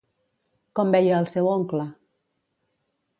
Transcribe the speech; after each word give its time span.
Com 0.79 0.95
veia 0.95 1.13
al 1.19 1.29
seu 1.33 1.49
oncle? 1.51 1.85